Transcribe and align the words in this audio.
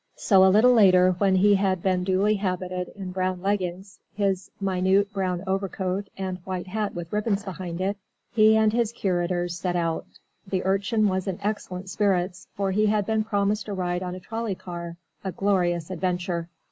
So 0.17 0.43
a 0.43 0.49
little 0.49 0.73
later 0.73 1.11
when 1.19 1.35
he 1.35 1.53
had 1.53 1.83
been 1.83 2.03
duly 2.03 2.33
habited 2.37 2.91
in 2.95 3.11
brown 3.11 3.39
leggings, 3.43 3.99
his 4.15 4.49
minute 4.59 5.13
brown 5.13 5.43
overcoat, 5.45 6.07
and 6.17 6.39
white 6.39 6.65
hat 6.65 6.95
with 6.95 7.13
ribbons 7.13 7.43
behind 7.43 7.79
it, 7.81 7.97
he 8.33 8.57
and 8.57 8.73
his 8.73 8.91
curators 8.91 9.55
set 9.59 9.75
out. 9.75 10.07
The 10.47 10.65
Urchin 10.65 11.07
was 11.07 11.27
in 11.27 11.37
excellent 11.43 11.87
spirits, 11.91 12.47
for 12.55 12.71
he 12.71 12.87
had 12.87 13.05
been 13.05 13.23
promised 13.23 13.67
a 13.67 13.73
ride 13.75 14.01
on 14.01 14.15
a 14.15 14.19
trolley 14.19 14.55
car 14.55 14.97
a 15.23 15.31
glorious 15.31 15.91
adventure. 15.91 16.49